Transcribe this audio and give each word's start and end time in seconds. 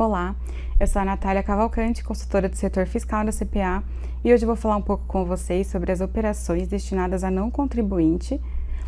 Olá, 0.00 0.34
eu 0.80 0.86
sou 0.86 1.02
a 1.02 1.04
Natália 1.04 1.42
Cavalcante, 1.42 2.02
consultora 2.02 2.48
do 2.48 2.56
setor 2.56 2.86
fiscal 2.86 3.22
da 3.22 3.30
CPA, 3.30 3.84
e 4.24 4.32
hoje 4.32 4.46
vou 4.46 4.56
falar 4.56 4.78
um 4.78 4.80
pouco 4.80 5.04
com 5.06 5.26
vocês 5.26 5.66
sobre 5.66 5.92
as 5.92 6.00
operações 6.00 6.66
destinadas 6.66 7.22
a 7.22 7.30
não 7.30 7.50
contribuinte 7.50 8.40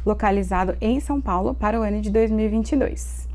localizado 0.07 0.75
em 0.81 1.01
São 1.01 1.21
Paulo 1.21 1.55
para 1.55 1.79
o 1.79 1.83
ano 1.83 2.01
de 2.01 2.09
2022. 2.09 3.29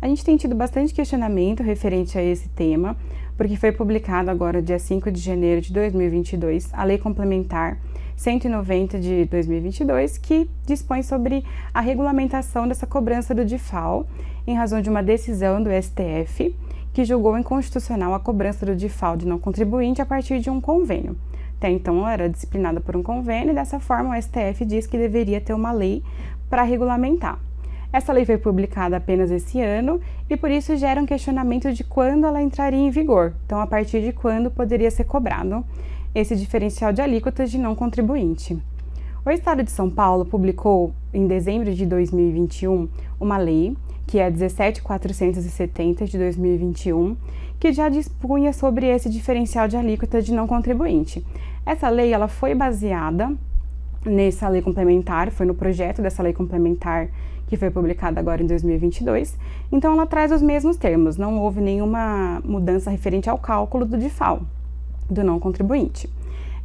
A 0.00 0.06
gente 0.06 0.24
tem 0.24 0.36
tido 0.36 0.54
bastante 0.54 0.94
questionamento 0.94 1.64
referente 1.64 2.16
a 2.16 2.22
esse 2.22 2.48
tema, 2.50 2.96
porque 3.36 3.56
foi 3.56 3.72
publicado 3.72 4.30
agora, 4.30 4.62
dia 4.62 4.78
5 4.78 5.10
de 5.10 5.18
janeiro 5.18 5.60
de 5.60 5.72
2022, 5.72 6.72
a 6.72 6.84
Lei 6.84 6.96
Complementar 6.96 7.76
190 8.14 9.00
de 9.00 9.24
2022, 9.24 10.16
que 10.16 10.48
dispõe 10.64 11.02
sobre 11.02 11.44
a 11.74 11.80
regulamentação 11.80 12.68
dessa 12.68 12.86
cobrança 12.86 13.34
do 13.34 13.44
DIFAL, 13.44 14.06
em 14.46 14.54
razão 14.54 14.80
de 14.80 14.88
uma 14.88 15.02
decisão 15.02 15.60
do 15.60 15.70
STF 15.70 16.54
que 16.96 17.04
julgou 17.04 17.36
inconstitucional 17.36 18.14
a 18.14 18.18
cobrança 18.18 18.64
do 18.64 18.74
DIFAL 18.74 19.18
de 19.18 19.26
não 19.26 19.38
contribuinte 19.38 20.00
a 20.00 20.06
partir 20.06 20.40
de 20.40 20.48
um 20.48 20.62
convênio. 20.62 21.14
Até 21.58 21.68
então, 21.68 22.08
era 22.08 22.26
disciplinada 22.26 22.80
por 22.80 22.96
um 22.96 23.02
convênio 23.02 23.50
e 23.50 23.54
dessa 23.54 23.78
forma 23.78 24.16
o 24.16 24.22
STF 24.22 24.64
diz 24.64 24.86
que 24.86 24.96
deveria 24.96 25.38
ter 25.38 25.52
uma 25.52 25.72
lei 25.72 26.02
para 26.48 26.62
regulamentar. 26.62 27.38
Essa 27.92 28.14
lei 28.14 28.24
foi 28.24 28.38
publicada 28.38 28.96
apenas 28.96 29.30
esse 29.30 29.60
ano 29.60 30.00
e 30.30 30.38
por 30.38 30.50
isso 30.50 30.74
gera 30.74 30.98
um 30.98 31.04
questionamento 31.04 31.70
de 31.70 31.84
quando 31.84 32.24
ela 32.24 32.40
entraria 32.40 32.80
em 32.80 32.88
vigor. 32.88 33.34
Então, 33.44 33.60
a 33.60 33.66
partir 33.66 34.00
de 34.00 34.14
quando 34.14 34.50
poderia 34.50 34.90
ser 34.90 35.04
cobrado 35.04 35.62
esse 36.14 36.34
diferencial 36.34 36.94
de 36.94 37.02
alíquotas 37.02 37.50
de 37.50 37.58
não 37.58 37.74
contribuinte. 37.74 38.58
O 39.22 39.30
Estado 39.30 39.62
de 39.62 39.70
São 39.70 39.90
Paulo 39.90 40.24
publicou 40.24 40.94
em 41.12 41.26
dezembro 41.26 41.74
de 41.74 41.84
2021 41.84 42.88
uma 43.20 43.36
lei 43.36 43.76
que 44.06 44.18
é 44.18 44.30
17470 44.30 46.06
de 46.06 46.16
2021, 46.16 47.16
que 47.58 47.72
já 47.72 47.88
dispunha 47.88 48.52
sobre 48.52 48.86
esse 48.86 49.10
diferencial 49.10 49.66
de 49.66 49.76
alíquota 49.76 50.22
de 50.22 50.32
não 50.32 50.46
contribuinte. 50.46 51.24
Essa 51.64 51.88
lei 51.88 52.12
ela 52.12 52.28
foi 52.28 52.54
baseada 52.54 53.32
nessa 54.04 54.48
lei 54.48 54.62
complementar, 54.62 55.30
foi 55.30 55.46
no 55.46 55.54
projeto 55.54 56.00
dessa 56.00 56.22
lei 56.22 56.32
complementar 56.32 57.08
que 57.48 57.56
foi 57.56 57.70
publicada 57.70 58.20
agora 58.20 58.42
em 58.42 58.46
2022. 58.46 59.36
Então 59.70 59.92
ela 59.92 60.06
traz 60.06 60.32
os 60.32 60.42
mesmos 60.42 60.76
termos, 60.76 61.16
não 61.16 61.38
houve 61.40 61.60
nenhuma 61.60 62.40
mudança 62.44 62.90
referente 62.90 63.30
ao 63.30 63.38
cálculo 63.38 63.84
do 63.84 63.96
DIFAL, 63.96 64.42
do 65.08 65.22
não 65.22 65.38
contribuinte. 65.38 66.08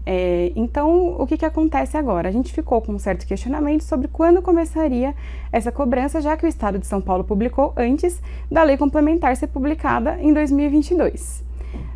É, 0.05 0.51
então, 0.55 1.15
o 1.19 1.27
que, 1.27 1.37
que 1.37 1.45
acontece 1.45 1.95
agora? 1.95 2.27
A 2.27 2.31
gente 2.31 2.51
ficou 2.51 2.81
com 2.81 2.93
um 2.93 2.99
certo 2.99 3.25
questionamento 3.25 3.83
sobre 3.83 4.07
quando 4.07 4.41
começaria 4.41 5.13
essa 5.51 5.71
cobrança, 5.71 6.21
já 6.21 6.35
que 6.35 6.45
o 6.45 6.49
Estado 6.49 6.79
de 6.79 6.87
São 6.87 7.01
Paulo 7.01 7.23
publicou 7.23 7.73
antes 7.77 8.19
da 8.49 8.63
lei 8.63 8.77
complementar 8.77 9.35
ser 9.35 9.47
publicada 9.47 10.17
em 10.19 10.33
2022. 10.33 11.43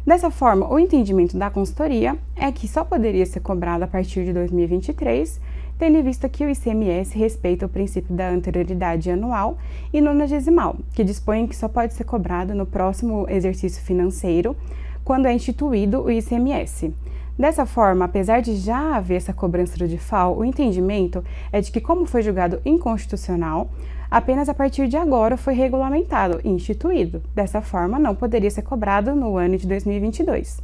Dessa 0.06 0.30
forma, 0.30 0.72
o 0.72 0.78
entendimento 0.78 1.36
da 1.36 1.50
consultoria 1.50 2.16
é 2.36 2.52
que 2.52 2.68
só 2.68 2.84
poderia 2.84 3.26
ser 3.26 3.40
cobrado 3.40 3.84
a 3.84 3.88
partir 3.88 4.24
de 4.24 4.34
2023, 4.34 5.42
tendo 5.80 5.98
em 5.98 6.04
vista 6.04 6.30
que 6.30 6.46
o 6.46 6.50
ICMS 6.50 7.18
respeita 7.18 7.66
o 7.66 7.70
princípio 7.70 8.16
da 8.16 8.30
anterioridade 8.30 9.10
anual 9.10 9.58
e 9.92 10.00
nonagesimal, 10.00 10.78
que 10.94 11.04
dispõe 11.04 11.48
que 11.48 11.56
só 11.56 11.68
pode 11.68 11.96
ser 11.96 12.04
cobrado 12.04 12.54
no 12.54 12.68
próximo 12.68 13.26
exercício 13.28 13.82
financeiro 13.84 14.56
quando 15.04 15.26
é 15.26 15.34
instituído 15.34 16.04
o 16.04 16.12
ICMS. 16.12 16.94
Dessa 17.38 17.66
forma, 17.66 18.06
apesar 18.06 18.42
de 18.42 18.56
já 18.56 18.96
haver 18.96 19.18
essa 19.18 19.34
cobrança 19.34 19.78
do 19.78 19.88
DIFAL, 19.88 20.38
o 20.38 20.46
entendimento 20.46 21.22
é 21.52 21.60
de 21.60 21.70
que, 21.70 21.82
como 21.82 22.06
foi 22.06 22.22
julgado 22.22 22.62
inconstitucional, 22.64 23.70
apenas 24.10 24.48
a 24.48 24.54
partir 24.54 24.88
de 24.88 24.96
agora 24.96 25.36
foi 25.36 25.54
regulamentado 25.54 26.40
e 26.46 26.50
instituído. 26.50 27.22
Dessa 27.36 27.62
forma, 27.62 28.00
não 28.00 28.16
poderia 28.16 28.50
ser 28.50 28.62
cobrado 28.62 29.14
no 29.14 29.36
ano 29.36 29.58
de 29.58 29.68
2022. 29.68 30.62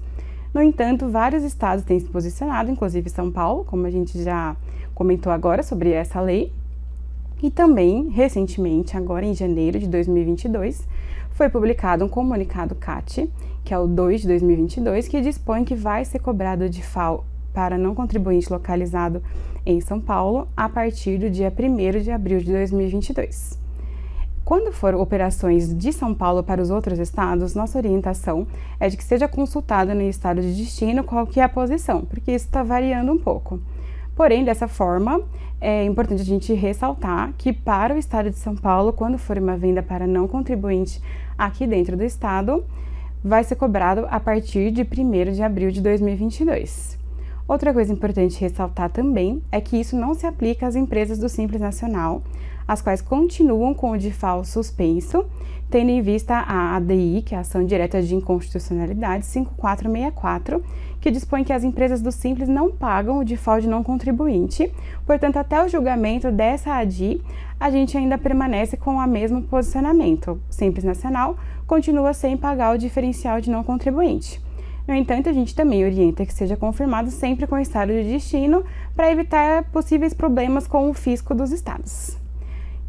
No 0.53 0.61
entanto, 0.61 1.09
vários 1.09 1.43
estados 1.43 1.83
têm 1.83 1.99
se 1.99 2.07
posicionado, 2.07 2.71
inclusive 2.71 3.09
São 3.09 3.29
Paulo, 3.29 3.65
como 3.65 3.85
a 3.85 3.91
gente 3.91 4.23
já 4.23 4.55
comentou 4.95 5.31
agora 5.31 5.63
sobre 5.63 5.91
essa 5.91 6.21
lei, 6.21 6.53
e 7.43 7.49
também, 7.49 8.07
recentemente, 8.09 8.95
agora 8.95 9.25
em 9.25 9.33
janeiro 9.33 9.79
de 9.79 9.87
2022, 9.87 10.87
foi 11.33 11.49
publicado 11.49 12.05
um 12.05 12.09
comunicado 12.09 12.75
CAT, 12.75 13.29
que 13.63 13.73
é 13.73 13.77
o 13.77 13.87
2 13.87 14.21
de 14.21 14.27
2022, 14.27 15.07
que 15.07 15.21
dispõe 15.21 15.63
que 15.63 15.75
vai 15.75 16.05
ser 16.05 16.19
cobrado 16.19 16.69
de 16.69 16.83
FAO 16.83 17.25
para 17.53 17.77
não 17.77 17.95
contribuinte 17.95 18.51
localizado 18.51 19.21
em 19.65 19.79
São 19.81 19.99
Paulo 19.99 20.47
a 20.55 20.67
partir 20.67 21.17
do 21.17 21.29
dia 21.29 21.51
1 21.51 22.01
de 22.01 22.11
abril 22.11 22.39
de 22.39 22.51
2022. 22.51 23.59
Quando 24.43 24.71
for 24.71 24.95
operações 24.95 25.73
de 25.75 25.93
São 25.93 26.13
Paulo 26.13 26.43
para 26.43 26.61
os 26.61 26.71
outros 26.71 26.99
estados, 26.99 27.53
nossa 27.53 27.77
orientação 27.77 28.47
é 28.79 28.89
de 28.89 28.97
que 28.97 29.03
seja 29.03 29.27
consultado 29.27 29.93
no 29.93 30.01
estado 30.01 30.41
de 30.41 30.53
destino 30.55 31.03
qual 31.03 31.27
que 31.27 31.39
é 31.39 31.43
a 31.43 31.49
posição, 31.49 32.01
porque 32.01 32.31
isso 32.31 32.45
está 32.45 32.63
variando 32.63 33.11
um 33.11 33.19
pouco. 33.19 33.61
Porém, 34.15 34.43
dessa 34.43 34.67
forma, 34.67 35.21
é 35.59 35.83
importante 35.85 36.21
a 36.21 36.25
gente 36.25 36.53
ressaltar 36.53 37.33
que 37.37 37.53
para 37.53 37.93
o 37.93 37.97
estado 37.97 38.29
de 38.29 38.37
São 38.37 38.55
Paulo, 38.55 38.91
quando 38.91 39.17
for 39.17 39.37
uma 39.37 39.55
venda 39.55 39.83
para 39.83 40.07
não 40.07 40.27
contribuinte 40.27 41.01
aqui 41.37 41.67
dentro 41.67 41.95
do 41.95 42.03
estado, 42.03 42.63
vai 43.23 43.43
ser 43.43 43.55
cobrado 43.55 44.07
a 44.09 44.19
partir 44.19 44.71
de 44.71 44.81
1 44.81 45.31
de 45.33 45.43
abril 45.43 45.71
de 45.71 45.81
2022. 45.81 46.99
Outra 47.47 47.73
coisa 47.73 47.93
importante 47.93 48.39
ressaltar 48.39 48.89
também 48.89 49.41
é 49.51 49.59
que 49.61 49.79
isso 49.79 49.95
não 49.95 50.13
se 50.13 50.25
aplica 50.25 50.67
às 50.67 50.75
empresas 50.75 51.19
do 51.19 51.29
Simples 51.29 51.61
Nacional, 51.61 52.23
as 52.67 52.81
quais 52.81 53.01
continuam 53.01 53.73
com 53.73 53.91
o 53.91 53.97
DIFAL 53.97 54.43
suspenso, 54.43 55.25
tendo 55.71 55.89
em 55.89 56.01
vista 56.01 56.35
a 56.35 56.75
ADI, 56.75 57.23
que 57.25 57.33
é 57.33 57.37
a 57.37 57.41
Ação 57.41 57.65
Direta 57.65 58.01
de 58.01 58.13
Inconstitucionalidade 58.13 59.25
5464, 59.25 60.61
que 60.99 61.09
dispõe 61.09 61.45
que 61.45 61.53
as 61.53 61.63
empresas 61.63 62.01
do 62.01 62.11
Simples 62.11 62.49
não 62.49 62.69
pagam 62.69 63.17
o 63.17 63.23
DIFAL 63.23 63.61
de 63.61 63.69
não 63.69 63.81
contribuinte. 63.81 64.69
Portanto, 65.05 65.37
até 65.37 65.63
o 65.63 65.69
julgamento 65.69 66.29
dessa 66.29 66.73
ADI, 66.73 67.21
a 67.57 67.71
gente 67.71 67.97
ainda 67.97 68.17
permanece 68.17 68.75
com 68.75 68.95
o 68.95 69.07
mesmo 69.07 69.41
posicionamento. 69.43 70.41
Simples 70.49 70.83
Nacional 70.83 71.37
continua 71.65 72.13
sem 72.13 72.35
pagar 72.35 72.75
o 72.75 72.77
diferencial 72.77 73.39
de 73.39 73.49
não 73.49 73.63
contribuinte. 73.63 74.41
No 74.85 74.93
entanto, 74.93 75.29
a 75.29 75.33
gente 75.33 75.55
também 75.55 75.85
orienta 75.85 76.25
que 76.25 76.33
seja 76.33 76.57
confirmado 76.57 77.09
sempre 77.11 77.47
com 77.47 77.55
o 77.55 77.59
estado 77.59 77.93
de 77.93 78.03
destino 78.03 78.65
para 78.93 79.09
evitar 79.09 79.63
possíveis 79.71 80.13
problemas 80.13 80.67
com 80.67 80.89
o 80.89 80.93
fisco 80.93 81.33
dos 81.33 81.53
estados. 81.53 82.17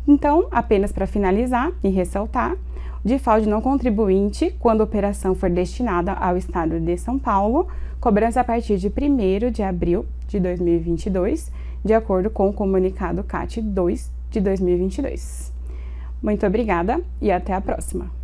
Então, 0.06 0.48
apenas 0.50 0.91
para 0.91 1.06
finalizar 1.06 1.71
e 1.84 1.88
ressaltar, 1.88 2.56
de 3.04 3.18
fraude 3.18 3.48
não 3.48 3.60
contribuinte, 3.60 4.54
quando 4.58 4.80
a 4.80 4.84
operação 4.84 5.34
for 5.34 5.50
destinada 5.50 6.12
ao 6.12 6.36
estado 6.36 6.78
de 6.78 6.96
São 6.96 7.18
Paulo, 7.18 7.66
cobrança 8.00 8.40
a 8.40 8.44
partir 8.44 8.78
de 8.78 8.88
1 8.88 9.50
de 9.50 9.62
abril 9.62 10.06
de 10.28 10.38
2022, 10.38 11.50
de 11.84 11.94
acordo 11.94 12.30
com 12.30 12.48
o 12.48 12.52
comunicado 12.52 13.24
CAT 13.24 13.60
2 13.60 14.10
de 14.30 14.41
2022. 14.41 15.52
Muito 16.22 16.46
obrigada 16.46 17.00
e 17.20 17.30
até 17.30 17.52
a 17.52 17.60
próxima! 17.60 18.22